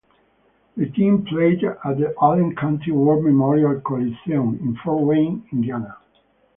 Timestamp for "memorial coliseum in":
3.21-4.75